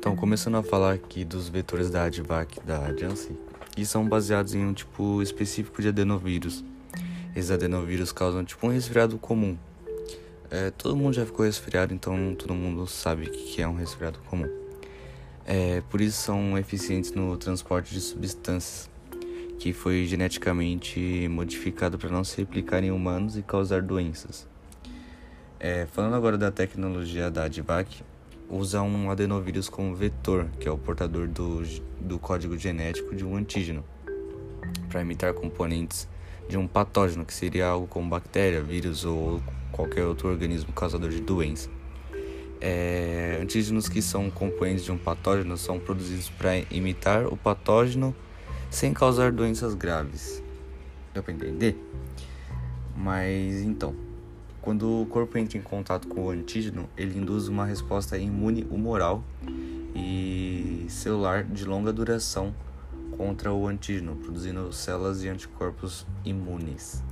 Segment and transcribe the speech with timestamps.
[0.00, 3.36] Então, começando a falar aqui dos vetores da Advac da Janssen,
[3.70, 6.64] que são baseados em um tipo específico de adenovírus.
[7.36, 9.58] Esses adenovírus causam tipo um resfriado comum.
[10.50, 14.18] É, todo mundo já ficou resfriado, então todo mundo sabe o que é um resfriado
[14.20, 14.48] comum.
[15.44, 18.88] É, por isso são eficientes no transporte de substâncias
[19.58, 24.48] que foi geneticamente modificado para não se replicar em humanos e causar doenças.
[25.58, 28.02] É, falando agora da tecnologia da Advac,
[28.50, 31.62] usa um adenovírus como vetor, que é o portador do,
[32.00, 33.84] do código genético de um antígeno,
[34.88, 36.08] para imitar componentes
[36.48, 41.20] de um patógeno, que seria algo como bactéria, vírus ou qualquer outro organismo causador de
[41.20, 41.70] doença.
[42.60, 48.14] É, antígenos que são componentes de um patógeno são produzidos para imitar o patógeno
[48.68, 50.42] sem causar doenças graves.
[51.14, 51.76] Deu para entender?
[52.96, 53.94] Mas então,
[54.62, 59.24] quando o corpo entra em contato com o antígeno, ele induz uma resposta imune humoral
[59.94, 62.54] e celular de longa duração
[63.16, 67.02] contra o antígeno, produzindo células e anticorpos imunes.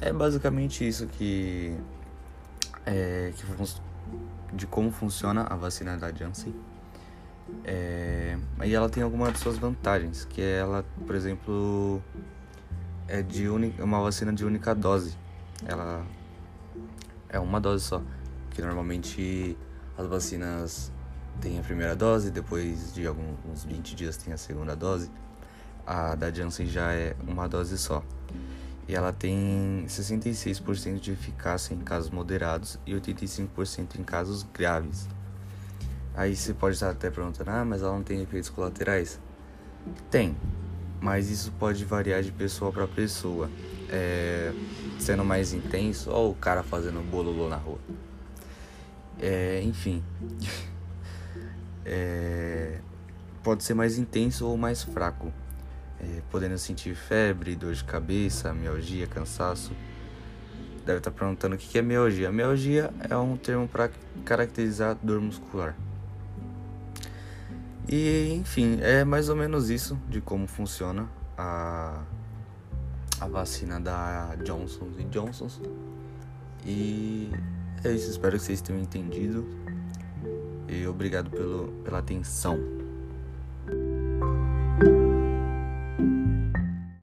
[0.00, 1.76] É basicamente isso que,
[2.84, 3.44] é, que
[4.52, 6.54] de como funciona a vacina da Janssen.
[7.64, 12.02] É, e ela tem algumas de suas vantagens, que é ela, por exemplo,
[13.08, 15.16] é de única, uma vacina de única dose.
[15.66, 16.04] Ela
[17.32, 18.02] é uma dose só,
[18.50, 19.56] que normalmente
[19.96, 20.92] as vacinas
[21.40, 25.10] têm a primeira dose, depois de alguns 20 dias tem a segunda dose.
[25.86, 28.04] A da Janssen já é uma dose só.
[28.86, 35.08] E ela tem 66% de eficácia em casos moderados e 85% em casos graves.
[36.14, 39.18] Aí você pode estar até perguntando, ah, mas ela não tem efeitos colaterais?
[40.10, 40.36] Tem,
[41.00, 43.50] mas isso pode variar de pessoa para pessoa.
[43.92, 44.52] É,
[44.98, 47.78] sendo mais intenso, ou o cara fazendo bololô na rua.
[49.20, 50.02] É, enfim.
[51.84, 52.78] é,
[53.42, 55.32] pode ser mais intenso ou mais fraco.
[56.00, 59.72] É, podendo sentir febre, dor de cabeça, mialgia, cansaço.
[60.84, 62.32] Deve estar perguntando o que é mialgia.
[62.32, 63.90] Mialgia é um termo para
[64.24, 65.76] caracterizar dor muscular.
[67.88, 72.02] E enfim, é mais ou menos isso de como funciona a,
[73.22, 75.48] a vacina da Johnson Johnson.
[76.64, 77.30] E
[77.84, 79.46] é isso, espero que vocês tenham entendido.
[80.68, 82.58] E obrigado pelo, pela atenção.